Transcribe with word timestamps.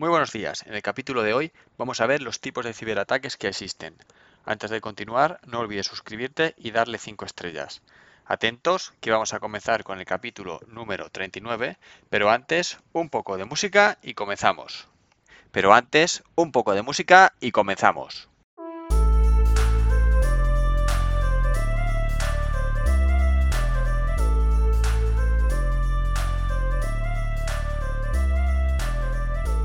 Muy 0.00 0.08
buenos 0.08 0.32
días. 0.32 0.64
En 0.66 0.72
el 0.72 0.80
capítulo 0.80 1.22
de 1.22 1.34
hoy 1.34 1.52
vamos 1.76 2.00
a 2.00 2.06
ver 2.06 2.22
los 2.22 2.40
tipos 2.40 2.64
de 2.64 2.72
ciberataques 2.72 3.36
que 3.36 3.48
existen. 3.48 3.94
Antes 4.46 4.70
de 4.70 4.80
continuar, 4.80 5.40
no 5.44 5.58
olvides 5.58 5.88
suscribirte 5.88 6.54
y 6.56 6.70
darle 6.70 6.96
5 6.96 7.26
estrellas. 7.26 7.82
Atentos, 8.24 8.94
que 9.00 9.10
vamos 9.10 9.34
a 9.34 9.40
comenzar 9.40 9.84
con 9.84 9.98
el 9.98 10.06
capítulo 10.06 10.60
número 10.68 11.10
39, 11.10 11.76
pero 12.08 12.30
antes, 12.30 12.78
un 12.94 13.10
poco 13.10 13.36
de 13.36 13.44
música 13.44 13.98
y 14.00 14.14
comenzamos. 14.14 14.88
Pero 15.52 15.74
antes, 15.74 16.22
un 16.34 16.50
poco 16.50 16.72
de 16.72 16.80
música 16.80 17.34
y 17.38 17.50
comenzamos. 17.50 18.29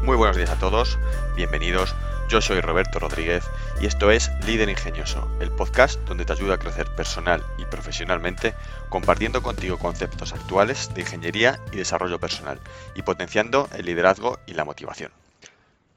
Muy 0.05 0.17
buenos 0.17 0.37
días 0.37 0.51
a 0.51 0.59
todos, 0.59 0.99
bienvenidos. 1.35 1.95
Yo 2.29 2.39
soy 2.39 2.61
Roberto 2.61 2.99
Rodríguez 2.99 3.43
y 3.81 3.87
esto 3.87 4.11
es 4.11 4.29
Líder 4.45 4.69
Ingenioso, 4.69 5.27
el 5.41 5.49
podcast 5.49 5.99
donde 6.01 6.25
te 6.25 6.33
ayuda 6.33 6.53
a 6.53 6.57
crecer 6.59 6.85
personal 6.93 7.43
y 7.57 7.65
profesionalmente 7.65 8.53
compartiendo 8.89 9.41
contigo 9.41 9.79
conceptos 9.79 10.31
actuales 10.31 10.93
de 10.93 11.01
ingeniería 11.01 11.59
y 11.71 11.77
desarrollo 11.77 12.19
personal 12.19 12.59
y 12.93 13.01
potenciando 13.01 13.67
el 13.73 13.87
liderazgo 13.87 14.37
y 14.45 14.53
la 14.53 14.63
motivación. 14.63 15.11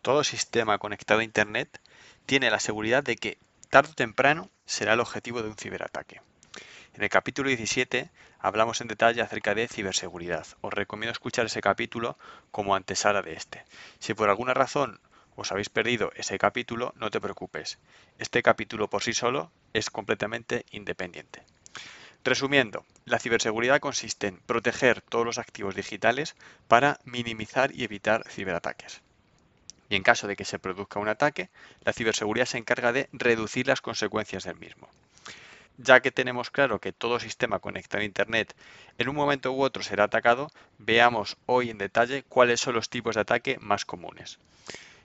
Todo 0.01 0.25
sistema 0.25 0.79
conectado 0.79 1.21
a 1.21 1.25
Internet 1.25 1.79
tiene 2.25 2.51
la 2.51 2.61
seguridad 2.61 3.05
de 3.05 3.17
que 3.17 3.37
tarde 3.69 3.91
o 3.93 3.95
temprano 3.95 4.49
será 4.65 4.95
el 4.95 5.01
objetivo 5.01 5.43
de 5.43 5.51
un 5.51 5.57
ciberataque. 5.57 6.23
En 6.99 7.05
el 7.05 7.11
capítulo 7.11 7.47
17 7.47 8.11
hablamos 8.41 8.81
en 8.81 8.89
detalle 8.89 9.23
acerca 9.23 9.55
de 9.55 9.69
ciberseguridad. 9.69 10.45
Os 10.63 10.75
recomiendo 10.75 11.13
escuchar 11.13 11.47
ese 11.47 11.61
capítulo 11.61 12.19
como 12.51 12.75
antesala 12.75 13.23
de 13.23 13.35
este. 13.35 13.63
Si 14.01 14.15
por 14.15 14.29
alguna 14.29 14.53
razón 14.53 14.99
os 15.37 15.53
habéis 15.53 15.69
perdido 15.69 16.11
ese 16.17 16.41
capítulo, 16.41 16.93
no 16.97 17.13
te 17.13 17.21
preocupes. 17.21 17.79
Este 18.19 18.43
capítulo 18.43 18.91
por 18.91 19.05
sí 19.05 19.13
solo 19.13 19.53
es 19.75 19.91
completamente 19.91 20.67
independiente. 20.73 21.45
Resumiendo, 22.25 22.85
la 23.05 23.21
ciberseguridad 23.21 23.79
consiste 23.79 24.27
en 24.27 24.39
proteger 24.39 25.01
todos 25.01 25.25
los 25.25 25.39
activos 25.39 25.77
digitales 25.77 26.35
para 26.67 26.99
minimizar 27.05 27.71
y 27.73 27.85
evitar 27.85 28.29
ciberataques. 28.29 29.03
Y 29.89 29.95
en 29.95 30.03
caso 30.03 30.27
de 30.27 30.35
que 30.35 30.45
se 30.45 30.59
produzca 30.59 30.99
un 30.99 31.07
ataque, 31.07 31.49
la 31.85 31.93
ciberseguridad 31.93 32.47
se 32.47 32.59
encarga 32.59 32.93
de 32.93 33.09
reducir 33.13 33.69
las 33.69 33.83
consecuencias 33.83 34.43
del 34.43 34.57
mismo 34.57 34.89
ya 35.79 36.01
que 36.01 36.11
tenemos 36.11 36.51
claro 36.51 36.81
que 36.81 36.93
todo 36.93 37.21
sistema 37.21 37.61
conectado 37.61 38.03
a 38.03 38.05
Internet 38.05 38.55
en 38.99 39.09
un 39.09 39.17
momento 39.17 39.53
u 39.53 39.63
otro 39.63 39.83
será 39.83 40.05
atacado, 40.05 40.51
veamos 40.77 41.37
hoy 41.47 41.71
en 41.71 41.79
detalle 41.79 42.25
cuáles 42.25 42.61
son 42.61 42.75
los 42.75 42.91
tipos 42.91 43.15
de 43.15 43.23
ataque 43.23 43.59
más 43.61 43.85
comunes. 43.85 44.39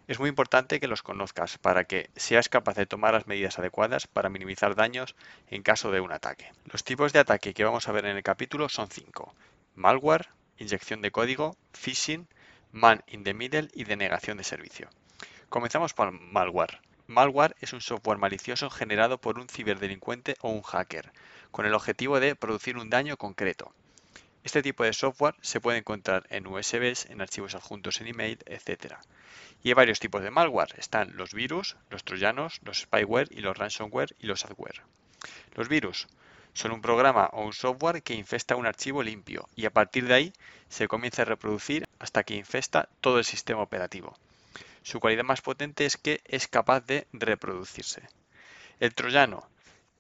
Es 0.08 0.20
muy 0.20 0.28
importante 0.28 0.82
que 0.82 0.88
los 0.88 1.02
conozcas 1.02 1.58
para 1.58 1.86
que 1.86 2.10
seas 2.18 2.50
capaz 2.50 2.76
de 2.76 2.86
tomar 2.86 3.14
las 3.14 3.28
medidas 3.28 3.58
adecuadas 3.58 4.06
para 4.08 4.30
minimizar 4.30 4.76
daños 4.76 5.16
en 5.48 5.64
caso 5.64 5.92
de 5.92 6.02
un 6.02 6.12
ataque. 6.12 6.52
Los 6.66 6.84
tipos 6.84 7.14
de 7.14 7.20
ataque 7.20 7.54
que 7.54 7.64
vamos 7.64 7.88
a 7.88 7.94
ver 7.94 8.06
en 8.06 8.18
el 8.18 8.24
capítulo 8.24 8.68
son 8.68 8.90
cinco. 8.90 9.34
Malware, 9.76 10.28
inyección 10.58 11.02
de 11.02 11.12
código, 11.12 11.56
phishing, 11.72 12.28
man 12.74 13.02
in 13.08 13.24
the 13.24 13.34
middle 13.34 13.70
y 13.74 13.86
denegación 13.86 14.38
de 14.38 14.44
servicio. 14.44 14.90
Comenzamos 15.48 15.94
por 15.94 16.12
malware. 16.12 16.82
Malware 17.08 17.56
es 17.60 17.74
un 17.74 17.82
software 17.82 18.18
malicioso 18.18 18.70
generado 18.70 19.18
por 19.18 19.38
un 19.38 19.50
ciberdelincuente 19.50 20.36
o 20.40 20.50
un 20.50 20.62
hacker, 20.62 21.12
con 21.52 21.66
el 21.66 21.74
objetivo 21.74 22.22
de 22.22 22.36
producir 22.36 22.78
un 22.78 22.90
daño 22.90 23.18
concreto. 23.18 23.74
Este 24.46 24.62
tipo 24.62 24.86
de 24.86 24.94
software 24.94 25.36
se 25.42 25.60
puede 25.60 25.80
encontrar 25.80 26.26
en 26.30 26.48
USBs, 26.48 27.08
en 27.10 27.22
archivos 27.22 27.56
adjuntos 27.56 28.00
en 28.00 28.08
email, 28.08 28.40
etc. 28.46 28.96
Y 29.64 29.70
hay 29.70 29.74
varios 29.74 30.00
tipos 30.00 30.24
de 30.24 30.32
malware. 30.32 30.76
Están 30.78 31.18
los 31.18 31.34
virus, 31.34 31.76
los 31.90 32.06
troyanos, 32.06 32.62
los 32.64 32.80
spyware 32.80 33.28
y 33.32 33.42
los 33.42 33.58
ransomware 33.58 34.16
y 34.20 34.28
los 34.28 34.46
adware. 34.46 34.82
Los 35.56 35.68
virus 35.68 36.08
son 36.54 36.72
un 36.72 36.82
programa 36.82 37.30
o 37.34 37.44
un 37.44 37.54
software 37.54 38.02
que 38.02 38.14
infesta 38.14 38.56
un 38.56 38.66
archivo 38.66 39.04
limpio 39.04 39.50
y 39.56 39.66
a 39.66 39.72
partir 39.72 40.08
de 40.08 40.14
ahí 40.14 40.34
se 40.70 40.88
comienza 40.88 41.24
a 41.24 41.26
reproducir 41.26 41.86
hasta 42.00 42.24
que 42.24 42.36
infesta 42.36 42.88
todo 43.02 43.18
el 43.18 43.26
sistema 43.26 43.62
operativo. 43.62 44.18
Su 44.84 45.00
cualidad 45.00 45.24
más 45.24 45.42
potente 45.42 45.86
es 45.86 45.98
que 45.98 46.22
es 46.26 46.48
capaz 46.48 46.82
de 46.82 47.08
reproducirse. 47.14 48.08
El 48.80 48.94
troyano 48.94 49.50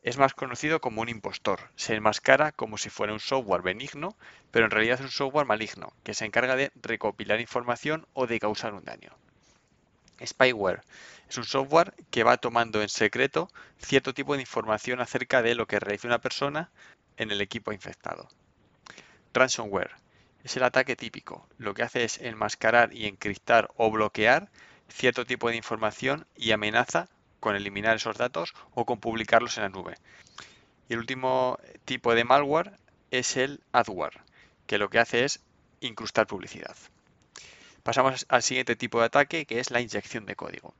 es 0.03 0.17
más 0.17 0.33
conocido 0.33 0.81
como 0.81 1.01
un 1.01 1.07
impostor. 1.07 1.71
Se 1.77 1.95
enmascara 1.95 2.51
como 2.51 2.77
si 2.77 2.89
fuera 2.89 3.13
un 3.13 3.21
software 3.21 3.61
benigno, 3.61 4.17
pero 4.51 4.65
en 4.65 4.71
realidad 4.71 4.99
es 4.99 5.05
un 5.05 5.11
software 5.11 5.47
maligno, 5.47 5.93
que 6.03 6.13
se 6.13 6.25
encarga 6.25 6.57
de 6.57 6.71
recopilar 6.75 7.39
información 7.39 8.05
o 8.13 8.27
de 8.27 8.39
causar 8.39 8.73
un 8.73 8.83
daño. 8.83 9.17
Spyware 10.23 10.81
es 11.29 11.37
un 11.37 11.45
software 11.45 11.93
que 12.11 12.23
va 12.23 12.37
tomando 12.37 12.81
en 12.81 12.89
secreto 12.89 13.49
cierto 13.77 14.13
tipo 14.13 14.35
de 14.35 14.41
información 14.41 14.99
acerca 14.99 15.41
de 15.41 15.55
lo 15.55 15.65
que 15.65 15.79
realiza 15.79 16.07
una 16.07 16.19
persona 16.19 16.71
en 17.15 17.31
el 17.31 17.39
equipo 17.39 17.71
infectado. 17.71 18.27
Ransomware 19.33 19.95
es 20.43 20.57
el 20.57 20.63
ataque 20.63 20.97
típico. 20.97 21.47
Lo 21.57 21.73
que 21.73 21.83
hace 21.83 22.03
es 22.03 22.19
enmascarar 22.19 22.93
y 22.93 23.07
encriptar 23.07 23.71
o 23.77 23.89
bloquear 23.89 24.51
cierto 24.93 25.25
tipo 25.25 25.49
de 25.49 25.55
información 25.55 26.27
y 26.35 26.51
amenaza 26.51 27.09
con 27.39 27.55
eliminar 27.55 27.95
esos 27.95 28.17
datos 28.17 28.53
o 28.73 28.85
con 28.85 28.99
publicarlos 28.99 29.57
en 29.57 29.63
la 29.63 29.69
nube. 29.69 29.95
Y 30.87 30.93
el 30.93 30.99
último 30.99 31.57
tipo 31.83 32.13
de 32.13 32.23
malware 32.23 32.77
es 33.11 33.35
el 33.35 33.61
adware, 33.71 34.21
que 34.67 34.77
lo 34.77 34.89
que 34.89 34.99
hace 34.99 35.25
es 35.25 35.41
incrustar 35.81 36.27
publicidad. 36.27 36.75
Pasamos 37.81 38.25
al 38.29 38.43
siguiente 38.43 38.75
tipo 38.75 38.99
de 38.99 39.07
ataque, 39.07 39.45
que 39.45 39.59
es 39.59 39.71
la 39.71 39.81
inyección 39.81 40.25
de 40.25 40.35
código. 40.35 40.73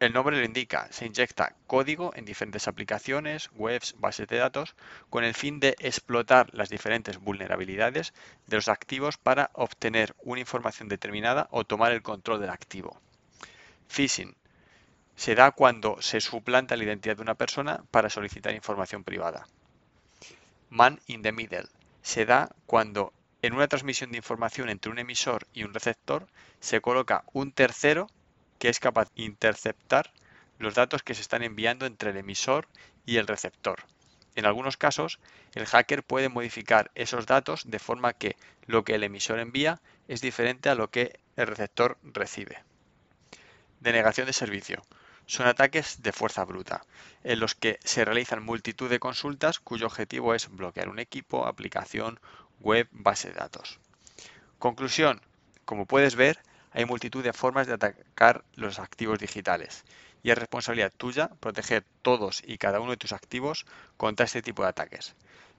El 0.00 0.14
nombre 0.14 0.38
lo 0.38 0.44
indica, 0.46 0.88
se 0.90 1.04
inyecta 1.04 1.54
código 1.66 2.12
en 2.16 2.24
diferentes 2.24 2.66
aplicaciones, 2.68 3.50
webs, 3.52 3.94
bases 3.98 4.26
de 4.28 4.38
datos, 4.38 4.74
con 5.10 5.24
el 5.24 5.34
fin 5.34 5.60
de 5.60 5.76
explotar 5.78 6.48
las 6.54 6.70
diferentes 6.70 7.18
vulnerabilidades 7.18 8.14
de 8.46 8.56
los 8.56 8.68
activos 8.68 9.18
para 9.18 9.50
obtener 9.52 10.16
una 10.22 10.40
información 10.40 10.88
determinada 10.88 11.48
o 11.50 11.64
tomar 11.64 11.92
el 11.92 12.00
control 12.00 12.40
del 12.40 12.48
activo. 12.48 12.98
Phishing 13.88 14.34
se 15.16 15.34
da 15.34 15.50
cuando 15.50 16.00
se 16.00 16.22
suplanta 16.22 16.76
la 16.76 16.84
identidad 16.84 17.16
de 17.16 17.22
una 17.22 17.34
persona 17.34 17.84
para 17.90 18.08
solicitar 18.08 18.54
información 18.54 19.04
privada. 19.04 19.46
Man 20.70 20.98
in 21.08 21.20
the 21.20 21.32
middle 21.32 21.68
se 22.00 22.24
da 22.24 22.48
cuando 22.64 23.12
en 23.42 23.52
una 23.52 23.68
transmisión 23.68 24.12
de 24.12 24.16
información 24.16 24.70
entre 24.70 24.90
un 24.90 24.98
emisor 24.98 25.46
y 25.52 25.64
un 25.64 25.74
receptor 25.74 26.26
se 26.58 26.80
coloca 26.80 27.24
un 27.34 27.52
tercero 27.52 28.06
que 28.60 28.68
es 28.68 28.78
capaz 28.78 29.12
de 29.14 29.22
interceptar 29.22 30.12
los 30.58 30.74
datos 30.74 31.02
que 31.02 31.14
se 31.14 31.22
están 31.22 31.42
enviando 31.42 31.86
entre 31.86 32.10
el 32.10 32.18
emisor 32.18 32.68
y 33.06 33.16
el 33.16 33.26
receptor. 33.26 33.84
En 34.36 34.44
algunos 34.44 34.76
casos, 34.76 35.18
el 35.54 35.66
hacker 35.66 36.04
puede 36.04 36.28
modificar 36.28 36.90
esos 36.94 37.26
datos 37.26 37.62
de 37.68 37.78
forma 37.78 38.12
que 38.12 38.36
lo 38.66 38.84
que 38.84 38.94
el 38.94 39.02
emisor 39.02 39.40
envía 39.40 39.80
es 40.06 40.20
diferente 40.20 40.68
a 40.68 40.74
lo 40.74 40.90
que 40.90 41.18
el 41.36 41.46
receptor 41.46 41.98
recibe. 42.02 42.62
Denegación 43.80 44.26
de 44.26 44.34
servicio. 44.34 44.82
Son 45.24 45.46
ataques 45.46 46.02
de 46.02 46.12
fuerza 46.12 46.44
bruta, 46.44 46.82
en 47.24 47.40
los 47.40 47.54
que 47.54 47.78
se 47.82 48.04
realizan 48.04 48.44
multitud 48.44 48.90
de 48.90 49.00
consultas 49.00 49.58
cuyo 49.58 49.86
objetivo 49.86 50.34
es 50.34 50.48
bloquear 50.48 50.90
un 50.90 50.98
equipo, 50.98 51.46
aplicación, 51.46 52.20
web, 52.60 52.88
base 52.92 53.28
de 53.28 53.34
datos. 53.34 53.78
Conclusión. 54.58 55.22
Como 55.64 55.86
puedes 55.86 56.14
ver, 56.14 56.40
hay 56.72 56.84
multitud 56.84 57.22
de 57.22 57.32
formas 57.32 57.66
de 57.66 57.74
atacar 57.74 58.44
los 58.54 58.78
activos 58.78 59.18
digitales 59.18 59.84
y 60.22 60.30
es 60.30 60.38
responsabilidad 60.38 60.92
tuya 60.96 61.30
proteger 61.40 61.84
todos 62.02 62.42
y 62.46 62.58
cada 62.58 62.80
uno 62.80 62.92
de 62.92 62.96
tus 62.96 63.12
activos 63.12 63.66
contra 63.96 64.26
este 64.26 64.42
tipo 64.42 64.62
de 64.62 64.68
ataques. 64.68 65.14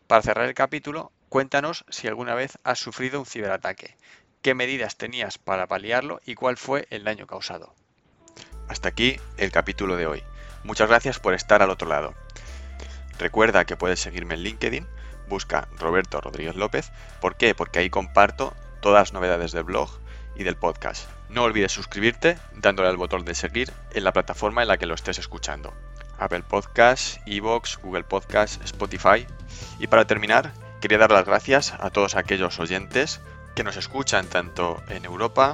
Para 0.08 0.22
cerrar 0.22 0.48
el 0.48 0.54
capítulo, 0.54 1.12
cuéntanos 1.30 1.86
si 1.90 2.08
alguna 2.08 2.36
vez 2.36 2.58
has 2.64 2.80
sufrido 2.80 3.20
un 3.20 3.26
ciberataque, 3.26 3.96
qué 4.42 4.54
medidas 4.54 4.98
tenías 4.98 5.38
para 5.38 5.68
paliarlo 5.68 6.20
y 6.26 6.36
cuál 6.36 6.58
fue 6.58 6.88
el 6.90 7.04
daño 7.04 7.28
causado. 7.28 7.74
Hasta 8.68 8.90
aquí 8.90 9.18
el 9.38 9.52
capítulo 9.52 9.96
de 9.96 10.08
hoy. 10.08 10.24
Muchas 10.64 10.90
gracias 10.90 11.20
por 11.20 11.34
estar 11.34 11.62
al 11.62 11.70
otro 11.70 11.88
lado. 11.88 12.14
Recuerda 13.18 13.66
que 13.66 13.78
puedes 13.78 14.00
seguirme 14.00 14.36
en 14.36 14.44
LinkedIn, 14.44 14.88
busca 15.28 15.68
Roberto 15.78 16.22
Rodríguez 16.22 16.56
López. 16.56 16.92
¿Por 17.20 17.36
qué? 17.36 17.56
Porque 17.56 17.80
ahí 17.80 17.90
comparto 17.90 18.56
todas 18.82 19.02
las 19.02 19.14
novedades 19.14 19.52
del 19.52 19.64
blog, 19.64 20.01
y 20.36 20.44
del 20.44 20.56
podcast. 20.56 21.10
No 21.30 21.44
olvides 21.44 21.72
suscribirte 21.72 22.38
dándole 22.54 22.90
al 22.90 22.98
botón 22.98 23.26
de 23.26 23.36
seguir 23.36 23.72
en 23.94 24.04
la 24.04 24.14
plataforma 24.14 24.62
en 24.62 24.68
la 24.68 24.78
que 24.78 24.86
lo 24.86 24.96
estés 24.96 25.20
escuchando. 25.20 25.74
Apple 26.20 26.44
Podcasts, 26.44 27.20
Evox, 27.26 27.80
Google 27.82 28.04
Podcasts, 28.04 28.60
Spotify. 28.64 29.26
Y 29.80 29.88
para 29.88 30.06
terminar, 30.06 30.54
quería 30.80 30.98
dar 30.98 31.12
las 31.12 31.26
gracias 31.26 31.74
a 31.80 31.90
todos 31.90 32.16
aquellos 32.16 32.60
oyentes 32.60 33.22
que 33.56 33.64
nos 33.64 33.78
escuchan 33.78 34.28
tanto 34.28 34.82
en 34.90 35.06
Europa, 35.06 35.54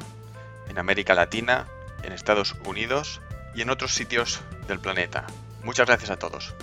en 0.69 0.77
América 0.77 1.13
Latina, 1.15 1.67
en 2.03 2.11
Estados 2.11 2.55
Unidos 2.65 3.21
y 3.55 3.61
en 3.61 3.69
otros 3.69 3.93
sitios 3.93 4.41
del 4.67 4.79
planeta. 4.79 5.25
Muchas 5.63 5.87
gracias 5.87 6.11
a 6.11 6.19
todos. 6.19 6.53